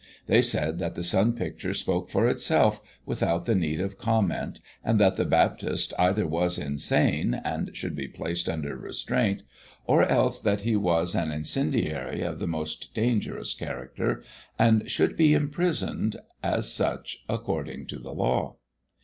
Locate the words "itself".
2.27-2.81